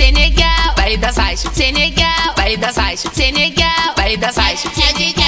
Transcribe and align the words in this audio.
Senegal, 0.00 0.74
vai 0.78 0.96
dançar, 0.96 1.36
Senegal, 1.36 2.34
vai 2.34 2.56
dançar, 2.56 2.96
Senegal, 2.96 3.94
vai 3.94 4.16
dançar, 4.16 4.56
Senegal. 4.56 5.19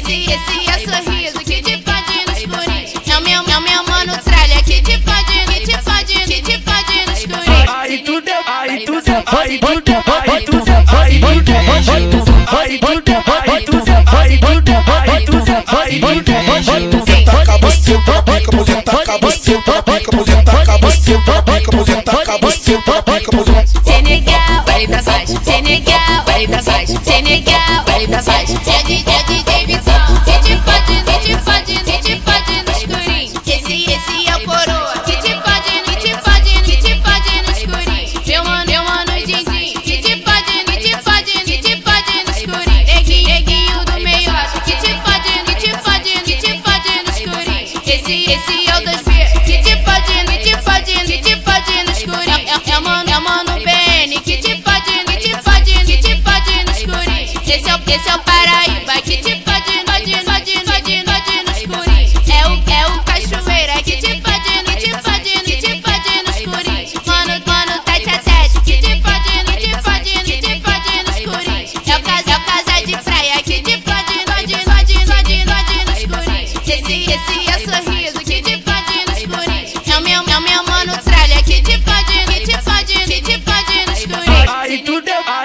Esse, 0.00 0.30
esse 0.30 0.70
é 0.70 1.02
sorriso. 1.02 1.38
Que 1.40 1.62
te 1.62 1.76
pode 1.78 2.24
no 2.26 2.32
escurinho. 2.32 3.02
É 3.06 3.18
o 3.18 3.22
meu, 3.22 3.42
é 3.42 3.58
o 3.58 3.60
meu 3.60 3.84
mano 3.84 4.16
tralha. 4.24 4.62
Que 4.62 4.80
te 4.80 4.98
pode, 4.98 5.44
que 5.46 5.60
te 5.66 5.78
pode, 5.82 6.14
que 6.14 6.42
te 6.42 6.58
pode 6.58 7.06
no 7.06 7.12
escurinho. 7.12 7.70
Aí 7.76 7.98
tudo 7.98 8.28
é, 8.28 8.40
aí 8.46 8.84
tudo 8.84 9.10
é, 9.10 9.24
aí 9.26 9.58
tudo 9.58 9.90
é, 9.90 10.04
aí 10.26 10.44
tudo 10.44 10.70
é, 10.70 10.84
aí 10.96 11.20
tudo 11.20 11.50
é, 11.50 11.64
aí 11.68 12.08
tudo 12.08 12.30
é, 12.30 12.56
aí 12.56 12.78
tudo 12.80 13.10
é, 13.10 13.44
aí 13.50 13.64
tudo 13.64 13.90
é, 13.90 14.04
aí 14.16 14.30
tudo 14.30 14.70
é, 14.70 14.84
aí 15.10 15.24
tudo 15.26 15.50
é, 15.50 15.64
aí 15.66 16.00
tudo 16.00 16.30
é, 16.30 16.38
aí 16.70 16.88
tudo 16.88 17.10
é. 17.10 17.24
Taca 17.24 17.54
a 17.54 17.58
buceta 17.58 18.12
na 18.12 18.22
pica, 18.22 18.56
você 18.56 18.82
taca 18.82 19.14
a 19.14 19.18
buceta 19.18 19.72
na 19.72 19.82
pica, 19.82 20.16
você 20.16 20.42
taca 20.42 20.74
a 20.74 20.78
buceta 20.78 21.32
na 21.32 21.42
pica, 21.42 21.76
você 21.76 22.02
taca 22.02 22.34
a 22.34 22.38
buceta 22.38 22.92
na 22.92 23.02
pica, 23.02 23.36
você 23.36 23.60
Senegal, 23.84 24.64
baile 24.64 24.86
das 24.86 25.04
faixas. 25.04 25.38
Senegal, 25.44 26.24
baile 26.24 26.46
das 26.46 26.64
faixas. 26.64 26.98
Senegal, 27.04 27.84
baile 27.86 28.06
das 28.06 28.24
faixas. 28.24 28.68
É 28.68 29.19
Esse, 48.10 48.68
é 48.68 48.76
o 48.76 48.82
2B. 48.82 49.44
Que 49.44 49.62
te 49.62 49.76
pode, 49.84 50.24
que 50.26 50.38
te 50.42 50.56
pode, 50.62 50.92
que 51.06 51.18
te 51.22 51.36
pode 51.36 51.84
no 51.84 51.90
escurinho. 51.92 52.48
É, 52.48 52.70
é 52.70 52.72
é 52.72 52.78
o 52.78 52.82